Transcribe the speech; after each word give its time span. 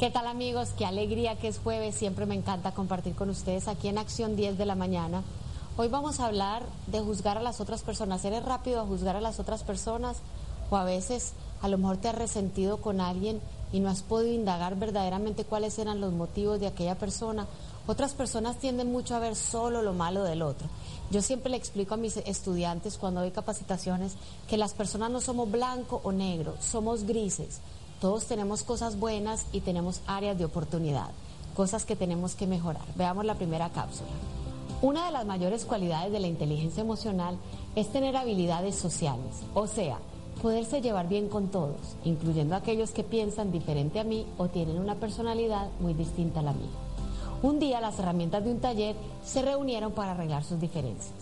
¿Qué 0.00 0.10
tal 0.10 0.28
amigos? 0.28 0.70
Qué 0.78 0.86
alegría 0.86 1.36
que 1.36 1.46
es 1.46 1.58
jueves. 1.58 1.94
Siempre 1.94 2.24
me 2.24 2.34
encanta 2.34 2.72
compartir 2.72 3.14
con 3.14 3.28
ustedes 3.28 3.68
aquí 3.68 3.88
en 3.88 3.98
Acción 3.98 4.34
10 4.34 4.56
de 4.56 4.64
la 4.64 4.74
mañana. 4.74 5.22
Hoy 5.76 5.88
vamos 5.88 6.20
a 6.20 6.24
hablar 6.24 6.62
de 6.86 7.00
juzgar 7.00 7.36
a 7.36 7.42
las 7.42 7.60
otras 7.60 7.82
personas. 7.82 8.24
¿Eres 8.24 8.42
rápido 8.42 8.80
a 8.80 8.86
juzgar 8.86 9.16
a 9.16 9.20
las 9.20 9.38
otras 9.40 9.62
personas? 9.62 10.16
O 10.70 10.78
a 10.78 10.84
veces 10.84 11.34
a 11.60 11.68
lo 11.68 11.76
mejor 11.76 11.98
te 11.98 12.08
has 12.08 12.14
resentido 12.14 12.78
con 12.78 13.02
alguien 13.02 13.42
y 13.74 13.80
no 13.80 13.90
has 13.90 14.00
podido 14.00 14.32
indagar 14.32 14.74
verdaderamente 14.76 15.44
cuáles 15.44 15.78
eran 15.78 16.00
los 16.00 16.14
motivos 16.14 16.58
de 16.60 16.68
aquella 16.68 16.94
persona. 16.94 17.46
Otras 17.86 18.14
personas 18.14 18.56
tienden 18.56 18.90
mucho 18.90 19.14
a 19.14 19.18
ver 19.18 19.36
solo 19.36 19.82
lo 19.82 19.92
malo 19.92 20.24
del 20.24 20.40
otro. 20.40 20.66
Yo 21.10 21.20
siempre 21.20 21.50
le 21.50 21.58
explico 21.58 21.92
a 21.92 21.98
mis 21.98 22.16
estudiantes 22.16 22.96
cuando 22.96 23.20
doy 23.20 23.32
capacitaciones 23.32 24.14
que 24.48 24.56
las 24.56 24.72
personas 24.72 25.10
no 25.10 25.20
somos 25.20 25.50
blanco 25.50 26.00
o 26.04 26.10
negro, 26.10 26.54
somos 26.58 27.04
grises. 27.04 27.60
Todos 28.00 28.24
tenemos 28.24 28.62
cosas 28.62 28.98
buenas 28.98 29.44
y 29.52 29.60
tenemos 29.60 30.00
áreas 30.06 30.38
de 30.38 30.46
oportunidad, 30.46 31.10
cosas 31.54 31.84
que 31.84 31.96
tenemos 31.96 32.34
que 32.34 32.46
mejorar. 32.46 32.82
Veamos 32.96 33.26
la 33.26 33.34
primera 33.34 33.68
cápsula. 33.68 34.08
Una 34.80 35.04
de 35.04 35.12
las 35.12 35.26
mayores 35.26 35.66
cualidades 35.66 36.10
de 36.10 36.18
la 36.18 36.26
inteligencia 36.26 36.80
emocional 36.80 37.36
es 37.76 37.92
tener 37.92 38.16
habilidades 38.16 38.74
sociales, 38.74 39.42
o 39.52 39.66
sea, 39.66 39.98
poderse 40.40 40.80
llevar 40.80 41.08
bien 41.08 41.28
con 41.28 41.48
todos, 41.48 41.76
incluyendo 42.02 42.56
aquellos 42.56 42.92
que 42.92 43.04
piensan 43.04 43.52
diferente 43.52 44.00
a 44.00 44.04
mí 44.04 44.24
o 44.38 44.48
tienen 44.48 44.78
una 44.78 44.94
personalidad 44.94 45.68
muy 45.78 45.92
distinta 45.92 46.40
a 46.40 46.44
la 46.44 46.54
mía. 46.54 46.70
Un 47.42 47.58
día 47.58 47.82
las 47.82 47.98
herramientas 47.98 48.42
de 48.42 48.50
un 48.50 48.60
taller 48.60 48.96
se 49.22 49.42
reunieron 49.42 49.92
para 49.92 50.12
arreglar 50.12 50.42
sus 50.42 50.58
diferencias. 50.58 51.12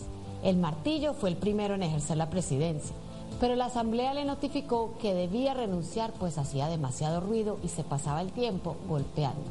El 0.45 0.59
martillo 0.59 1.15
fue 1.15 1.31
el 1.31 1.37
primero 1.37 1.75
en 1.75 1.83
ejercer 1.83 2.17
la 2.17 2.31
presidencia 2.31 2.95
pero 3.41 3.55
la 3.57 3.67
asamblea 3.67 4.15
le 4.15 4.25
notificó 4.25 4.95
que 5.01 5.15
debía 5.15 5.55
renunciar 5.55 6.13
pues 6.13 6.39
hacía 6.39 6.69
demasiado 6.69 7.21
ruido 7.21 7.59
y 7.63 7.69
se 7.69 7.85
pasaba 7.85 8.21
el 8.21 8.33
tiempo 8.33 8.77
golpeando. 8.89 9.45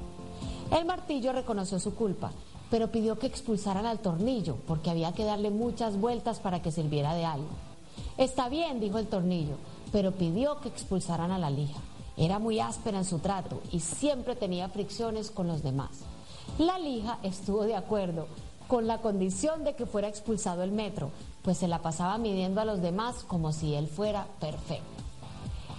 El 0.72 0.86
martillo 0.86 1.32
reconoció 1.32 1.80
su 1.80 1.96
culpa, 1.96 2.32
pero 2.70 2.92
pidió 2.92 3.18
que 3.18 3.28
expulsaran 3.28 3.86
al 3.86 4.00
tornillo 4.00 4.58
porque 4.68 4.90
había 4.90 5.14
que 5.14 5.24
darle 5.24 5.50
muchas 5.50 6.00
vueltas 6.00 6.40
para 6.40 6.62
que 6.62 6.72
sirviera 6.72 7.14
de 7.14 7.26
algo. 7.26 7.48
Está 8.18 8.50
bien, 8.50 8.80
dijo 8.80 8.98
el 8.98 9.08
tornillo, 9.08 9.56
pero 9.92 10.12
pidió 10.12 10.60
que 10.60 10.70
expulsaran 10.70 11.32
a 11.32 11.40
la 11.40 11.50
lija. 11.50 11.80
Era 12.18 12.40
muy 12.40 12.60
áspera 12.60 12.98
en 12.98 13.06
su 13.06 13.20
trato 13.20 13.62
y 13.72 13.80
siempre 13.80 14.36
tenía 14.36 14.70
fricciones 14.70 15.32
con 15.32 15.48
los 15.48 15.64
demás. 15.64 16.02
La 16.58 16.80
lija 16.80 17.20
estuvo 17.24 17.64
de 17.64 17.76
acuerdo, 17.76 18.28
con 18.68 18.88
la 18.88 19.00
condición 19.00 19.64
de 19.64 19.76
que 19.76 19.86
fuera 19.86 20.08
expulsado 20.08 20.64
el 20.64 20.72
metro, 20.72 21.12
pues 21.42 21.58
se 21.58 21.68
la 21.68 21.82
pasaba 21.82 22.18
midiendo 22.18 22.62
a 22.62 22.66
los 22.66 22.82
demás 22.82 23.24
como 23.24 23.54
si 23.54 23.76
él 23.76 23.88
fuera 23.88 24.28
perfecto. 24.40 25.04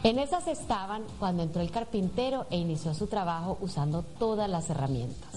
En 0.05 0.19
esas 0.19 0.47
estaban 0.47 1.03
cuando 1.19 1.43
entró 1.43 1.61
el 1.61 1.71
carpintero 1.71 2.47
e 2.51 2.57
inició 2.57 2.95
su 2.95 3.09
trabajo 3.09 3.59
usando 3.61 4.03
todas 4.03 4.49
las 4.49 4.71
herramientas. 4.71 5.29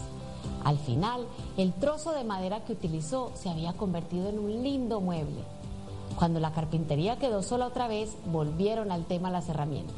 Al 0.64 0.78
final, 0.78 1.26
el 1.58 1.74
trozo 1.74 2.12
de 2.12 2.24
madera 2.24 2.64
que 2.64 2.74
utilizó 2.74 3.32
se 3.34 3.50
había 3.50 3.74
convertido 3.74 4.30
en 4.30 4.38
un 4.38 4.64
lindo 4.64 5.02
mueble. 5.02 5.44
Cuando 6.16 6.40
la 6.40 6.52
carpintería 6.52 7.18
quedó 7.18 7.42
sola 7.42 7.66
otra 7.66 7.88
vez, 7.88 8.16
volvieron 8.26 8.92
al 8.92 9.06
tema 9.06 9.32
las 9.32 9.50
herramientas. 9.50 9.96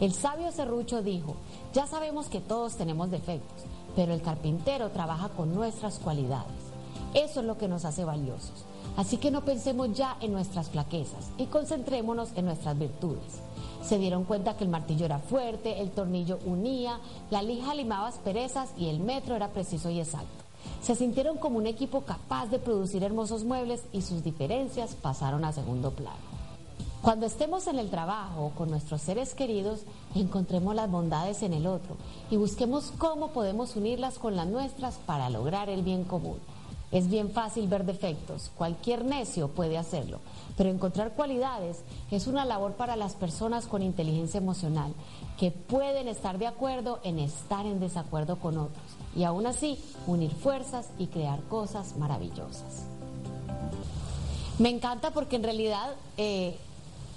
El 0.00 0.12
sabio 0.12 0.52
serrucho 0.52 1.02
dijo, 1.02 1.36
ya 1.72 1.86
sabemos 1.86 2.26
que 2.26 2.40
todos 2.40 2.76
tenemos 2.76 3.10
defectos, 3.10 3.64
pero 3.96 4.12
el 4.12 4.20
carpintero 4.20 4.90
trabaja 4.90 5.30
con 5.30 5.54
nuestras 5.54 5.98
cualidades. 5.98 6.71
Eso 7.14 7.40
es 7.40 7.46
lo 7.46 7.58
que 7.58 7.68
nos 7.68 7.84
hace 7.84 8.04
valiosos. 8.04 8.64
Así 8.96 9.16
que 9.16 9.30
no 9.30 9.44
pensemos 9.44 9.92
ya 9.92 10.16
en 10.20 10.32
nuestras 10.32 10.70
flaquezas 10.70 11.30
y 11.38 11.46
concentrémonos 11.46 12.30
en 12.36 12.46
nuestras 12.46 12.78
virtudes. 12.78 13.40
Se 13.82 13.98
dieron 13.98 14.24
cuenta 14.24 14.56
que 14.56 14.64
el 14.64 14.70
martillo 14.70 15.06
era 15.06 15.18
fuerte, 15.18 15.80
el 15.80 15.90
tornillo 15.90 16.38
unía, 16.46 17.00
la 17.30 17.42
lija 17.42 17.74
limaba 17.74 18.08
asperezas 18.08 18.70
y 18.76 18.88
el 18.88 19.00
metro 19.00 19.34
era 19.34 19.48
preciso 19.48 19.90
y 19.90 19.98
exacto. 19.98 20.44
Se 20.80 20.94
sintieron 20.94 21.38
como 21.38 21.58
un 21.58 21.66
equipo 21.66 22.02
capaz 22.02 22.46
de 22.46 22.58
producir 22.58 23.02
hermosos 23.02 23.44
muebles 23.44 23.82
y 23.92 24.02
sus 24.02 24.22
diferencias 24.22 24.94
pasaron 24.94 25.44
a 25.44 25.52
segundo 25.52 25.90
plano. 25.90 26.32
Cuando 27.02 27.26
estemos 27.26 27.66
en 27.66 27.80
el 27.80 27.90
trabajo 27.90 28.52
con 28.56 28.70
nuestros 28.70 29.02
seres 29.02 29.34
queridos, 29.34 29.80
encontremos 30.14 30.74
las 30.76 30.88
bondades 30.88 31.42
en 31.42 31.52
el 31.52 31.66
otro 31.66 31.96
y 32.30 32.36
busquemos 32.36 32.92
cómo 32.96 33.32
podemos 33.32 33.74
unirlas 33.74 34.18
con 34.18 34.36
las 34.36 34.46
nuestras 34.46 34.98
para 35.04 35.28
lograr 35.28 35.68
el 35.68 35.82
bien 35.82 36.04
común. 36.04 36.38
Es 36.92 37.08
bien 37.08 37.30
fácil 37.30 37.68
ver 37.68 37.86
defectos, 37.86 38.50
cualquier 38.54 39.02
necio 39.02 39.48
puede 39.48 39.78
hacerlo, 39.78 40.20
pero 40.58 40.68
encontrar 40.68 41.12
cualidades 41.12 41.78
es 42.10 42.26
una 42.26 42.44
labor 42.44 42.74
para 42.74 42.96
las 42.96 43.14
personas 43.14 43.64
con 43.64 43.82
inteligencia 43.82 44.36
emocional, 44.36 44.92
que 45.38 45.50
pueden 45.50 46.06
estar 46.06 46.36
de 46.38 46.46
acuerdo 46.46 47.00
en 47.02 47.18
estar 47.18 47.64
en 47.64 47.80
desacuerdo 47.80 48.38
con 48.38 48.58
otros 48.58 48.84
y 49.16 49.24
aún 49.24 49.46
así 49.46 49.78
unir 50.06 50.30
fuerzas 50.30 50.90
y 50.98 51.06
crear 51.06 51.40
cosas 51.44 51.96
maravillosas. 51.96 52.84
Me 54.58 54.68
encanta 54.68 55.12
porque 55.12 55.36
en 55.36 55.44
realidad 55.44 55.94
eh, 56.18 56.58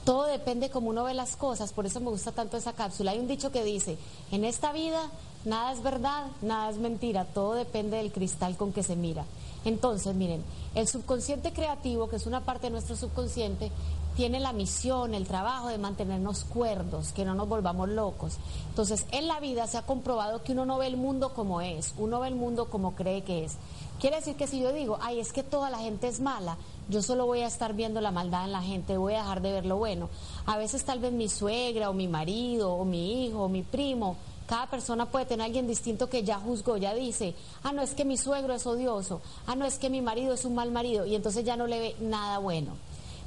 todo 0.06 0.24
depende 0.24 0.70
como 0.70 0.90
uno 0.90 1.04
ve 1.04 1.14
las 1.14 1.36
cosas, 1.36 1.74
por 1.74 1.86
eso 1.86 2.00
me 2.00 2.12
gusta 2.12 2.32
tanto 2.32 2.56
esa 2.56 2.72
cápsula. 2.72 3.12
Hay 3.12 3.20
un 3.20 3.28
dicho 3.28 3.52
que 3.52 3.66
dice, 3.66 3.98
en 4.32 4.46
esta 4.46 4.72
vida 4.72 5.10
nada 5.46 5.72
es 5.72 5.82
verdad, 5.82 6.28
nada 6.42 6.70
es 6.70 6.78
mentira, 6.78 7.26
todo 7.26 7.54
depende 7.54 7.98
del 7.98 8.12
cristal 8.12 8.58
con 8.58 8.74
que 8.74 8.84
se 8.84 8.96
mira. 8.96 9.26
Entonces, 9.64 10.14
miren, 10.16 10.44
el 10.76 10.88
subconsciente 10.88 11.52
creativo, 11.52 12.08
que 12.08 12.18
es 12.18 12.28
una 12.28 12.42
parte 12.42 12.68
de 12.68 12.72
nuestro 12.72 12.96
subconsciente, 12.96 13.72
tiene 14.16 14.40
la 14.40 14.54
misión, 14.54 15.14
el 15.14 15.28
trabajo 15.28 15.68
de 15.68 15.78
mantenernos 15.78 16.46
cuerdos, 16.46 17.12
que 17.12 17.26
no 17.26 17.36
nos 17.36 17.50
volvamos 17.50 17.90
locos. 17.90 18.38
Entonces, 18.70 19.06
en 19.12 19.28
la 19.28 19.40
vida 19.40 19.68
se 19.68 19.78
ha 19.78 19.82
comprobado 19.82 20.42
que 20.44 20.54
uno 20.54 20.66
no 20.66 20.78
ve 20.78 20.88
el 20.88 20.98
mundo 20.98 21.34
como 21.34 21.62
es, 21.62 21.94
uno 21.98 22.22
ve 22.22 22.30
el 22.30 22.36
mundo 22.36 22.66
como 22.70 22.96
cree 22.96 23.24
que 23.24 23.44
es. 23.44 23.58
Quiere 24.00 24.18
decir 24.18 24.36
que 24.36 24.48
si 24.48 24.60
yo 24.60 24.72
digo, 24.72 25.00
ay, 25.02 25.20
es 25.20 25.34
que 25.34 25.44
toda 25.44 25.70
la 25.70 25.80
gente 25.80 26.08
es 26.08 26.20
mala, 26.20 26.58
yo 26.90 27.02
solo 27.02 27.26
voy 27.26 27.42
a 27.42 27.48
estar 27.48 27.74
viendo 27.74 28.00
la 28.00 28.12
maldad 28.12 28.46
en 28.46 28.52
la 28.52 28.62
gente, 28.62 28.98
voy 28.98 29.16
a 29.16 29.20
dejar 29.20 29.42
de 29.42 29.52
ver 29.52 29.66
lo 29.66 29.78
bueno. 29.78 30.10
A 30.46 30.58
veces 30.58 30.86
tal 30.86 31.00
vez 31.00 31.12
mi 31.12 31.28
suegra 31.28 31.90
o 31.90 31.94
mi 31.94 32.08
marido 32.08 32.74
o 32.74 32.86
mi 32.86 33.26
hijo 33.26 33.44
o 33.44 33.50
mi 33.50 33.64
primo 33.64 34.16
cada 34.48 34.68
persona 34.68 35.08
puede 35.08 35.26
tener 35.26 35.42
a 35.42 35.46
alguien 35.46 35.68
distinto 35.68 36.10
que 36.10 36.24
ya 36.24 36.40
juzgó, 36.40 36.78
ya 36.78 36.94
dice, 36.94 37.36
ah, 37.64 37.72
no 37.72 37.82
es 37.82 37.94
que 37.94 38.06
mi 38.06 38.18
suegro 38.18 38.54
es 38.54 38.66
odioso, 38.66 39.22
ah, 39.48 39.56
no 39.56 39.66
es 39.66 39.80
que 39.80 39.90
mi 39.90 40.02
marido 40.02 40.34
es 40.34 40.46
un 40.46 40.56
mal 40.56 40.72
marido, 40.72 41.06
y 41.06 41.16
entonces 41.16 41.44
ya 41.44 41.58
no 41.58 41.68
le 41.68 41.80
ve 41.80 41.96
nada 42.00 42.38
bueno. 42.40 42.74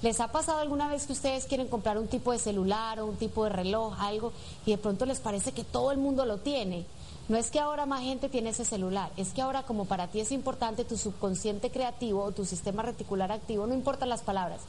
¿Les 0.01 0.21
ha 0.21 0.29
pasado 0.29 0.61
alguna 0.61 0.89
vez 0.89 1.07
que 1.07 1.13
ustedes 1.13 1.47
quieren 1.47 1.67
comprar 1.67 1.99
un 1.99 2.07
tipo 2.07 2.31
de 2.31 2.39
celular 2.39 3.01
o 3.01 3.07
un 3.07 3.17
tipo 3.17 3.43
de 3.43 3.51
reloj, 3.51 3.95
algo, 3.99 4.33
y 4.65 4.71
de 4.71 4.79
pronto 4.79 5.05
les 5.07 5.19
parece 5.19 5.51
que 5.51 5.65
todo 5.65 5.91
el 5.91 5.99
mundo 5.99 6.25
lo 6.25 6.39
tiene? 6.39 6.87
No 7.29 7.37
es 7.37 7.51
que 7.51 7.61
ahora 7.61 7.85
más 7.85 8.03
gente 8.03 8.29
tiene 8.29 8.51
ese 8.51 8.65
celular, 8.65 9.11
es 9.17 9.35
que 9.35 9.43
ahora 9.43 9.65
como 9.65 9.85
para 9.85 10.07
ti 10.07 10.21
es 10.21 10.33
importante 10.33 10.85
tu 10.85 10.97
subconsciente 10.97 11.71
creativo 11.71 12.23
o 12.23 12.33
tu 12.33 12.47
sistema 12.47 12.83
reticular 12.83 13.33
activo, 13.33 13.67
no 13.67 13.75
importan 13.75 14.09
las 14.09 14.23
palabras, 14.23 14.61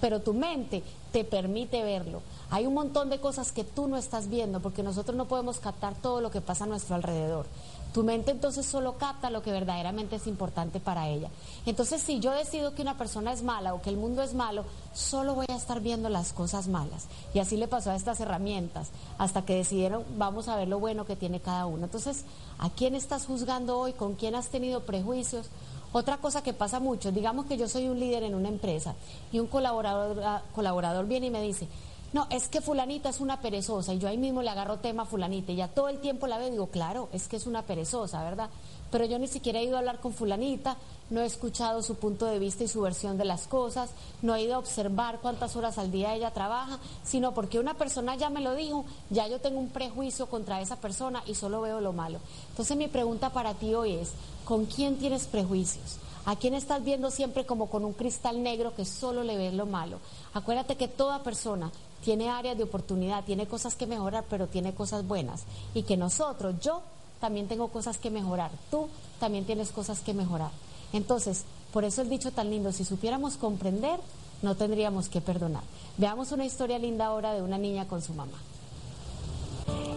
pero 0.00 0.20
tu 0.20 0.34
mente 0.34 0.82
te 1.12 1.24
permite 1.24 1.82
verlo. 1.82 2.22
Hay 2.50 2.66
un 2.66 2.74
montón 2.74 3.10
de 3.10 3.20
cosas 3.20 3.52
que 3.52 3.64
tú 3.64 3.88
no 3.88 3.96
estás 3.96 4.28
viendo 4.28 4.60
porque 4.60 4.82
nosotros 4.82 5.16
no 5.16 5.26
podemos 5.26 5.58
captar 5.58 5.94
todo 5.94 6.20
lo 6.20 6.30
que 6.30 6.40
pasa 6.40 6.64
a 6.64 6.66
nuestro 6.66 6.94
alrededor. 6.94 7.46
Tu 7.92 8.04
mente 8.04 8.30
entonces 8.30 8.66
solo 8.66 8.98
capta 8.98 9.30
lo 9.30 9.42
que 9.42 9.50
verdaderamente 9.50 10.16
es 10.16 10.26
importante 10.26 10.78
para 10.78 11.08
ella. 11.08 11.30
Entonces, 11.64 12.02
si 12.02 12.20
yo 12.20 12.32
decido 12.32 12.74
que 12.74 12.82
una 12.82 12.98
persona 12.98 13.32
es 13.32 13.42
mala 13.42 13.72
o 13.72 13.80
que 13.80 13.88
el 13.88 13.96
mundo 13.96 14.22
es 14.22 14.34
malo, 14.34 14.64
solo 14.92 15.34
voy 15.34 15.46
a 15.48 15.56
estar 15.56 15.80
viendo 15.80 16.10
las 16.10 16.34
cosas 16.34 16.68
malas. 16.68 17.06
Y 17.32 17.38
así 17.38 17.56
le 17.56 17.66
pasó 17.66 17.90
a 17.90 17.96
estas 17.96 18.20
herramientas, 18.20 18.90
hasta 19.16 19.42
que 19.42 19.56
decidieron, 19.56 20.04
vamos 20.18 20.48
a 20.48 20.56
ver 20.56 20.68
lo 20.68 20.78
bueno 20.78 21.06
que 21.06 21.16
tiene 21.16 21.40
cada 21.40 21.64
uno. 21.64 21.84
Entonces, 21.84 22.24
¿a 22.58 22.68
quién 22.68 22.94
estás 22.94 23.24
juzgando 23.24 23.78
hoy? 23.78 23.94
¿Con 23.94 24.14
quién 24.16 24.34
has 24.34 24.48
tenido 24.48 24.82
prejuicios? 24.82 25.46
Otra 25.92 26.18
cosa 26.18 26.42
que 26.42 26.52
pasa 26.52 26.80
mucho, 26.80 27.12
digamos 27.12 27.46
que 27.46 27.56
yo 27.56 27.66
soy 27.66 27.88
un 27.88 27.98
líder 27.98 28.22
en 28.22 28.34
una 28.34 28.48
empresa 28.48 28.94
y 29.32 29.38
un 29.38 29.46
colaborador, 29.46 30.22
ah, 30.22 30.42
colaborador 30.54 31.06
viene 31.06 31.28
y 31.28 31.30
me 31.30 31.40
dice, 31.40 31.66
no, 32.12 32.26
es 32.30 32.48
que 32.48 32.62
fulanita 32.62 33.10
es 33.10 33.20
una 33.20 33.40
perezosa 33.42 33.92
y 33.92 33.98
yo 33.98 34.08
ahí 34.08 34.16
mismo 34.16 34.40
le 34.40 34.48
agarro 34.48 34.78
tema 34.78 35.02
a 35.02 35.06
fulanita 35.06 35.52
y 35.52 35.56
ya 35.56 35.68
todo 35.68 35.88
el 35.88 35.98
tiempo 35.98 36.26
la 36.26 36.38
veo 36.38 36.48
y 36.48 36.52
digo, 36.52 36.68
claro, 36.68 37.10
es 37.12 37.28
que 37.28 37.36
es 37.36 37.46
una 37.46 37.62
perezosa, 37.62 38.24
¿verdad? 38.24 38.48
Pero 38.90 39.04
yo 39.04 39.18
ni 39.18 39.28
siquiera 39.28 39.58
he 39.58 39.64
ido 39.64 39.76
a 39.76 39.80
hablar 39.80 40.00
con 40.00 40.14
fulanita, 40.14 40.78
no 41.10 41.20
he 41.20 41.26
escuchado 41.26 41.82
su 41.82 41.96
punto 41.96 42.24
de 42.24 42.38
vista 42.38 42.64
y 42.64 42.68
su 42.68 42.80
versión 42.80 43.18
de 43.18 43.26
las 43.26 43.46
cosas, 43.46 43.90
no 44.22 44.34
he 44.34 44.42
ido 44.42 44.54
a 44.54 44.58
observar 44.58 45.18
cuántas 45.20 45.54
horas 45.54 45.76
al 45.76 45.90
día 45.90 46.14
ella 46.14 46.32
trabaja, 46.32 46.78
sino 47.04 47.34
porque 47.34 47.58
una 47.58 47.74
persona 47.74 48.16
ya 48.16 48.30
me 48.30 48.40
lo 48.40 48.54
dijo, 48.54 48.86
ya 49.10 49.28
yo 49.28 49.38
tengo 49.40 49.58
un 49.60 49.68
prejuicio 49.68 50.28
contra 50.28 50.62
esa 50.62 50.76
persona 50.76 51.22
y 51.26 51.34
solo 51.34 51.60
veo 51.60 51.82
lo 51.82 51.92
malo. 51.92 52.20
Entonces 52.48 52.74
mi 52.78 52.88
pregunta 52.88 53.30
para 53.34 53.52
ti 53.52 53.74
hoy 53.74 53.92
es, 53.96 54.12
¿con 54.46 54.64
quién 54.64 54.96
tienes 54.96 55.26
prejuicios? 55.26 55.98
¿A 56.24 56.36
quién 56.36 56.54
estás 56.54 56.84
viendo 56.84 57.10
siempre 57.10 57.46
como 57.46 57.70
con 57.70 57.84
un 57.84 57.94
cristal 57.94 58.42
negro 58.42 58.74
que 58.74 58.84
solo 58.84 59.22
le 59.24 59.36
ves 59.36 59.54
lo 59.54 59.64
malo? 59.64 59.98
Acuérdate 60.34 60.76
que 60.76 60.86
toda 60.86 61.22
persona 61.22 61.70
tiene 62.04 62.28
áreas 62.28 62.56
de 62.56 62.64
oportunidad, 62.64 63.24
tiene 63.24 63.46
cosas 63.46 63.74
que 63.74 63.86
mejorar, 63.86 64.24
pero 64.28 64.46
tiene 64.46 64.74
cosas 64.74 65.06
buenas. 65.06 65.44
Y 65.74 65.82
que 65.82 65.96
nosotros, 65.96 66.54
yo 66.60 66.82
también 67.20 67.48
tengo 67.48 67.68
cosas 67.68 67.98
que 67.98 68.10
mejorar, 68.10 68.50
tú 68.70 68.88
también 69.18 69.44
tienes 69.44 69.70
cosas 69.70 70.00
que 70.00 70.14
mejorar. 70.14 70.50
Entonces, 70.92 71.44
por 71.72 71.84
eso 71.84 72.02
el 72.02 72.08
dicho 72.08 72.30
tan 72.30 72.50
lindo, 72.50 72.72
si 72.72 72.84
supiéramos 72.84 73.36
comprender, 73.36 74.00
no 74.42 74.54
tendríamos 74.54 75.08
que 75.08 75.20
perdonar. 75.20 75.62
Veamos 75.96 76.32
una 76.32 76.44
historia 76.44 76.78
linda 76.78 77.06
ahora 77.06 77.34
de 77.34 77.42
una 77.42 77.58
niña 77.58 77.86
con 77.86 78.02
su 78.02 78.14
mamá. 78.14 78.38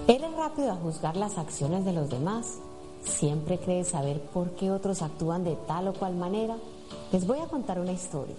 ¿Eres 0.08 0.34
rápido 0.34 0.72
a 0.72 0.76
juzgar 0.76 1.16
las 1.16 1.38
acciones 1.38 1.86
de 1.86 1.94
los 1.94 2.10
demás? 2.10 2.58
¿Siempre 3.04 3.60
crees 3.60 3.90
saber 3.90 4.20
por 4.22 4.52
qué 4.56 4.72
otros 4.72 5.02
actúan 5.02 5.44
de 5.44 5.56
tal 5.68 5.88
o 5.88 5.94
cual 5.94 6.16
manera? 6.16 6.58
Les 7.12 7.26
voy 7.26 7.40
a 7.40 7.48
contar 7.48 7.80
una 7.80 7.92
historia. 7.92 8.36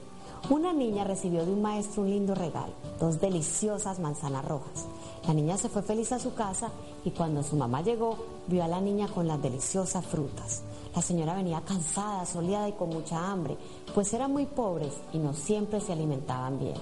Una 0.50 0.72
niña 0.72 1.04
recibió 1.04 1.46
de 1.46 1.52
un 1.52 1.62
maestro 1.62 2.02
un 2.02 2.10
lindo 2.10 2.34
regalo, 2.34 2.72
dos 2.98 3.20
deliciosas 3.20 4.00
manzanas 4.00 4.44
rojas. 4.44 4.86
La 5.26 5.34
niña 5.34 5.56
se 5.56 5.68
fue 5.68 5.82
feliz 5.82 6.10
a 6.10 6.18
su 6.18 6.34
casa 6.34 6.70
y 7.04 7.10
cuando 7.10 7.44
su 7.44 7.54
mamá 7.54 7.80
llegó, 7.80 8.16
vio 8.48 8.64
a 8.64 8.68
la 8.68 8.80
niña 8.80 9.06
con 9.06 9.28
las 9.28 9.40
deliciosas 9.40 10.04
frutas. 10.04 10.62
La 10.96 11.00
señora 11.00 11.34
venía 11.34 11.60
cansada, 11.60 12.26
soleada 12.26 12.68
y 12.68 12.72
con 12.72 12.88
mucha 12.88 13.30
hambre, 13.30 13.56
pues 13.94 14.12
eran 14.12 14.32
muy 14.32 14.46
pobres 14.46 14.92
y 15.12 15.18
no 15.18 15.32
siempre 15.32 15.80
se 15.80 15.92
alimentaban 15.92 16.58
bien. 16.58 16.74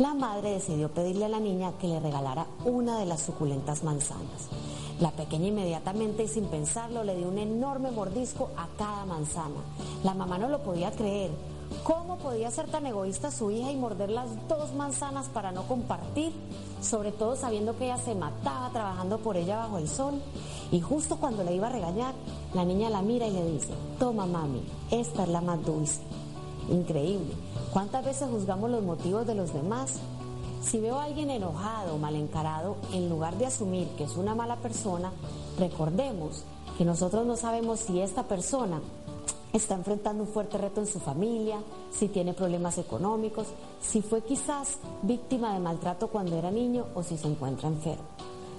La 0.00 0.12
madre 0.12 0.50
decidió 0.50 0.90
pedirle 0.90 1.26
a 1.26 1.28
la 1.28 1.40
niña 1.40 1.72
que 1.80 1.86
le 1.86 2.00
regalara 2.00 2.46
una 2.64 2.98
de 2.98 3.06
las 3.06 3.20
suculentas 3.20 3.84
manzanas. 3.84 4.48
La 4.98 5.12
pequeña 5.12 5.46
inmediatamente 5.46 6.24
y 6.24 6.28
sin 6.28 6.46
pensarlo 6.46 7.04
le 7.04 7.16
dio 7.16 7.28
un 7.28 7.38
enorme 7.38 7.92
mordisco 7.92 8.50
a 8.56 8.66
cada 8.76 9.06
manzana. 9.06 9.60
La 10.02 10.12
mamá 10.12 10.38
no 10.38 10.48
lo 10.48 10.62
podía 10.62 10.90
creer. 10.90 11.30
¿Cómo 11.84 12.18
podía 12.18 12.50
ser 12.50 12.68
tan 12.68 12.86
egoísta 12.86 13.30
su 13.30 13.50
hija 13.50 13.70
y 13.72 13.76
morder 13.76 14.10
las 14.10 14.28
dos 14.48 14.74
manzanas 14.74 15.28
para 15.28 15.50
no 15.50 15.62
compartir? 15.66 16.32
Sobre 16.82 17.10
todo 17.10 17.36
sabiendo 17.36 17.76
que 17.76 17.84
ella 17.84 17.96
se 17.96 18.14
mataba 18.14 18.70
trabajando 18.70 19.18
por 19.18 19.36
ella 19.36 19.56
bajo 19.56 19.78
el 19.78 19.88
sol. 19.88 20.20
Y 20.70 20.80
justo 20.80 21.16
cuando 21.16 21.42
le 21.42 21.54
iba 21.54 21.68
a 21.68 21.72
regañar, 21.72 22.14
la 22.52 22.64
niña 22.64 22.90
la 22.90 23.02
mira 23.02 23.26
y 23.26 23.30
le 23.30 23.50
dice, 23.52 23.72
toma 23.98 24.26
mami, 24.26 24.62
esta 24.90 25.22
es 25.22 25.28
la 25.30 25.40
más 25.40 25.64
dulce. 25.64 26.00
Increíble. 26.68 27.34
¿Cuántas 27.72 28.04
veces 28.04 28.28
juzgamos 28.30 28.70
los 28.70 28.82
motivos 28.82 29.26
de 29.26 29.34
los 29.34 29.52
demás? 29.52 29.98
Si 30.62 30.78
veo 30.78 30.98
a 30.98 31.04
alguien 31.04 31.30
enojado 31.30 31.94
o 31.94 31.98
mal 31.98 32.14
encarado, 32.14 32.76
en 32.92 33.08
lugar 33.08 33.38
de 33.38 33.46
asumir 33.46 33.88
que 33.96 34.04
es 34.04 34.16
una 34.16 34.34
mala 34.34 34.56
persona, 34.56 35.10
recordemos 35.58 36.44
que 36.76 36.84
nosotros 36.84 37.26
no 37.26 37.36
sabemos 37.36 37.80
si 37.80 38.00
esta 38.00 38.24
persona 38.24 38.80
está 39.52 39.74
enfrentando 39.74 40.22
un 40.22 40.28
fuerte 40.28 40.58
reto 40.58 40.80
en 40.80 40.86
su 40.86 41.00
familia, 41.00 41.62
si 41.90 42.08
tiene 42.08 42.34
problemas 42.34 42.78
económicos, 42.78 43.48
si 43.80 44.02
fue 44.02 44.22
quizás 44.22 44.78
víctima 45.02 45.54
de 45.54 45.60
maltrato 45.60 46.08
cuando 46.08 46.36
era 46.36 46.50
niño 46.50 46.86
o 46.94 47.02
si 47.02 47.16
se 47.16 47.28
encuentra 47.28 47.68
enfermo. 47.68 48.04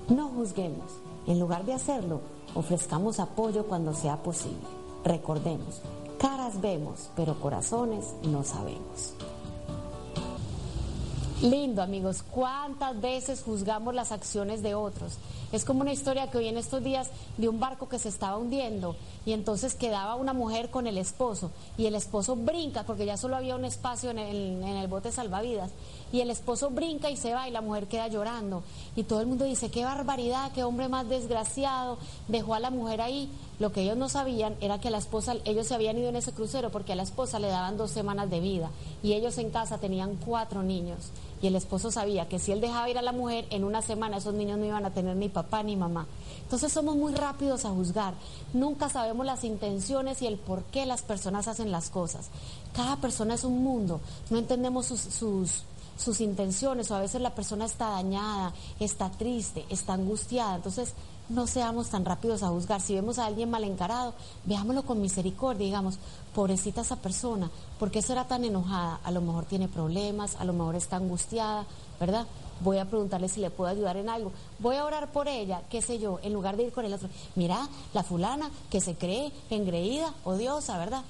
No 0.09 0.29
juzguemos. 0.29 0.91
En 1.27 1.39
lugar 1.39 1.65
de 1.65 1.73
hacerlo, 1.73 2.19
ofrezcamos 2.55 3.19
apoyo 3.19 3.65
cuando 3.65 3.93
sea 3.93 4.21
posible. 4.21 4.67
Recordemos, 5.03 5.81
caras 6.17 6.59
vemos, 6.59 7.09
pero 7.15 7.39
corazones 7.39 8.13
no 8.23 8.43
sabemos. 8.43 9.13
Lindo 11.41 11.81
amigos, 11.81 12.23
¿cuántas 12.29 13.01
veces 13.01 13.41
juzgamos 13.41 13.95
las 13.95 14.11
acciones 14.11 14.61
de 14.61 14.75
otros? 14.75 15.13
Es 15.51 15.65
como 15.65 15.81
una 15.81 15.91
historia 15.91 16.29
que 16.29 16.37
hoy 16.37 16.47
en 16.47 16.57
estos 16.57 16.83
días 16.83 17.09
de 17.37 17.49
un 17.49 17.59
barco 17.59 17.89
que 17.89 17.97
se 17.97 18.09
estaba 18.09 18.37
hundiendo 18.37 18.95
y 19.25 19.33
entonces 19.33 19.73
quedaba 19.73 20.13
una 20.13 20.33
mujer 20.33 20.69
con 20.69 20.85
el 20.85 20.99
esposo 20.99 21.49
y 21.79 21.87
el 21.87 21.95
esposo 21.95 22.35
brinca 22.35 22.83
porque 22.83 23.07
ya 23.07 23.17
solo 23.17 23.37
había 23.37 23.55
un 23.55 23.65
espacio 23.65 24.11
en 24.11 24.19
el, 24.19 24.35
en 24.61 24.77
el 24.77 24.87
bote 24.87 25.11
salvavidas 25.11 25.71
y 26.13 26.21
el 26.21 26.29
esposo 26.29 26.69
brinca 26.69 27.09
y 27.09 27.17
se 27.17 27.33
va 27.33 27.49
y 27.49 27.51
la 27.51 27.61
mujer 27.61 27.87
queda 27.87 28.07
llorando 28.07 28.61
y 28.95 29.01
todo 29.03 29.19
el 29.19 29.25
mundo 29.25 29.45
dice, 29.45 29.71
qué 29.71 29.83
barbaridad, 29.83 30.51
qué 30.51 30.63
hombre 30.63 30.89
más 30.89 31.09
desgraciado, 31.09 31.97
dejó 32.27 32.53
a 32.53 32.59
la 32.59 32.69
mujer 32.69 33.01
ahí. 33.01 33.31
Lo 33.61 33.71
que 33.71 33.83
ellos 33.83 33.95
no 33.95 34.09
sabían 34.09 34.55
era 34.59 34.79
que 34.79 34.87
a 34.87 34.91
la 34.91 34.97
esposa, 34.97 35.35
ellos 35.45 35.67
se 35.67 35.75
habían 35.75 35.95
ido 35.95 36.09
en 36.09 36.15
ese 36.15 36.31
crucero 36.31 36.71
porque 36.71 36.93
a 36.93 36.95
la 36.95 37.03
esposa 37.03 37.37
le 37.37 37.47
daban 37.47 37.77
dos 37.77 37.91
semanas 37.91 38.27
de 38.27 38.39
vida 38.39 38.71
y 39.03 39.13
ellos 39.13 39.37
en 39.37 39.51
casa 39.51 39.77
tenían 39.77 40.15
cuatro 40.15 40.63
niños 40.63 41.11
y 41.43 41.45
el 41.45 41.55
esposo 41.55 41.91
sabía 41.91 42.27
que 42.27 42.39
si 42.39 42.51
él 42.51 42.59
dejaba 42.59 42.89
ir 42.89 42.97
a 42.97 43.03
la 43.03 43.11
mujer, 43.11 43.45
en 43.51 43.63
una 43.63 43.83
semana 43.83 44.17
esos 44.17 44.33
niños 44.33 44.57
no 44.57 44.65
iban 44.65 44.83
a 44.87 44.95
tener 44.95 45.15
ni 45.15 45.29
papá 45.29 45.61
ni 45.61 45.75
mamá. 45.75 46.07
Entonces 46.41 46.73
somos 46.73 46.95
muy 46.95 47.13
rápidos 47.13 47.63
a 47.65 47.69
juzgar. 47.69 48.15
Nunca 48.51 48.89
sabemos 48.89 49.27
las 49.27 49.43
intenciones 49.43 50.23
y 50.23 50.25
el 50.25 50.39
por 50.39 50.63
qué 50.63 50.87
las 50.87 51.03
personas 51.03 51.47
hacen 51.47 51.71
las 51.71 51.91
cosas. 51.91 52.29
Cada 52.73 52.95
persona 52.95 53.35
es 53.35 53.43
un 53.43 53.63
mundo. 53.63 54.01
No 54.31 54.39
entendemos 54.39 54.87
sus, 54.87 55.01
sus, 55.01 55.65
sus 55.97 56.19
intenciones 56.19 56.89
o 56.89 56.95
a 56.95 56.99
veces 56.99 57.21
la 57.21 57.35
persona 57.35 57.65
está 57.65 57.89
dañada, 57.89 58.53
está 58.79 59.11
triste, 59.11 59.65
está 59.69 59.93
angustiada. 59.93 60.55
Entonces 60.55 60.95
no 61.31 61.47
seamos 61.47 61.89
tan 61.89 62.05
rápidos 62.05 62.43
a 62.43 62.49
juzgar. 62.49 62.81
Si 62.81 62.93
vemos 62.93 63.17
a 63.17 63.25
alguien 63.25 63.49
mal 63.49 63.63
encarado, 63.63 64.13
veámoslo 64.45 64.83
con 64.83 65.01
misericordia, 65.01 65.65
digamos, 65.65 65.97
pobrecita 66.35 66.81
esa 66.81 66.97
persona, 66.97 67.49
¿por 67.79 67.91
qué 67.91 68.01
será 68.01 68.27
tan 68.27 68.43
enojada? 68.43 68.99
A 69.03 69.11
lo 69.11 69.21
mejor 69.21 69.45
tiene 69.45 69.67
problemas, 69.67 70.35
a 70.35 70.45
lo 70.45 70.53
mejor 70.53 70.75
está 70.75 70.97
angustiada, 70.97 71.65
¿verdad? 71.99 72.27
Voy 72.61 72.77
a 72.77 72.85
preguntarle 72.85 73.27
si 73.27 73.39
le 73.39 73.49
puedo 73.49 73.71
ayudar 73.71 73.97
en 73.97 74.09
algo. 74.09 74.31
Voy 74.59 74.75
a 74.75 74.85
orar 74.85 75.11
por 75.11 75.27
ella, 75.27 75.63
qué 75.69 75.81
sé 75.81 75.97
yo, 75.97 76.19
en 76.21 76.33
lugar 76.33 76.57
de 76.57 76.63
ir 76.63 76.71
con 76.71 76.85
el 76.85 76.93
otro. 76.93 77.09
Mira, 77.35 77.67
la 77.93 78.03
fulana 78.03 78.51
que 78.69 78.81
se 78.81 78.95
cree 78.95 79.31
engreída, 79.49 80.13
odiosa, 80.23 80.77
¿verdad? 80.77 81.03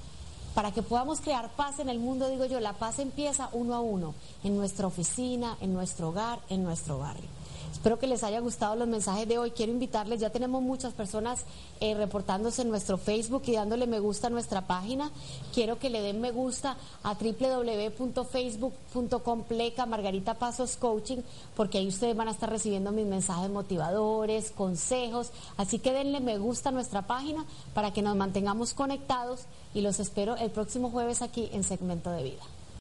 Para 0.54 0.70
que 0.70 0.82
podamos 0.82 1.20
crear 1.20 1.50
paz 1.50 1.78
en 1.78 1.88
el 1.88 1.98
mundo, 1.98 2.28
digo 2.28 2.44
yo, 2.46 2.60
la 2.60 2.74
paz 2.74 2.98
empieza 2.98 3.48
uno 3.52 3.74
a 3.74 3.80
uno, 3.80 4.14
en 4.44 4.56
nuestra 4.56 4.86
oficina, 4.86 5.56
en 5.60 5.72
nuestro 5.72 6.10
hogar, 6.10 6.40
en 6.48 6.62
nuestro 6.62 6.98
barrio. 6.98 7.28
Espero 7.72 7.98
que 7.98 8.06
les 8.06 8.22
haya 8.22 8.38
gustado 8.38 8.76
los 8.76 8.86
mensajes 8.86 9.26
de 9.26 9.38
hoy. 9.38 9.50
Quiero 9.50 9.72
invitarles, 9.72 10.20
ya 10.20 10.30
tenemos 10.30 10.62
muchas 10.62 10.92
personas 10.92 11.44
eh, 11.80 11.94
reportándose 11.94 12.62
en 12.62 12.68
nuestro 12.68 12.98
Facebook 12.98 13.42
y 13.46 13.54
dándole 13.54 13.88
me 13.88 13.98
gusta 13.98 14.28
a 14.28 14.30
nuestra 14.30 14.66
página. 14.66 15.10
Quiero 15.52 15.78
que 15.78 15.90
le 15.90 16.00
den 16.00 16.20
me 16.20 16.30
gusta 16.30 16.76
a 17.02 17.14
www.facebook.com 17.14 19.42
pleca 19.44 19.86
Margarita 19.86 20.34
Pasos 20.34 20.76
Coaching, 20.76 21.22
porque 21.56 21.78
ahí 21.78 21.88
ustedes 21.88 22.14
van 22.14 22.28
a 22.28 22.32
estar 22.32 22.50
recibiendo 22.50 22.92
mis 22.92 23.06
mensajes 23.06 23.50
motivadores, 23.50 24.52
consejos. 24.52 25.32
Así 25.56 25.78
que 25.78 25.92
denle 25.92 26.20
me 26.20 26.38
gusta 26.38 26.68
a 26.68 26.72
nuestra 26.72 27.06
página 27.06 27.46
para 27.74 27.92
que 27.92 28.02
nos 28.02 28.16
mantengamos 28.16 28.74
conectados 28.74 29.46
y 29.74 29.80
los 29.80 29.98
espero 29.98 30.36
el 30.36 30.50
próximo 30.50 30.90
jueves 30.90 31.22
aquí 31.22 31.48
en 31.52 31.64
Segmento 31.64 32.10
de 32.10 32.22
Vida. 32.22 32.42